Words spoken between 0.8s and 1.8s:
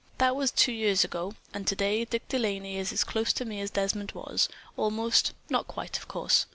ago, and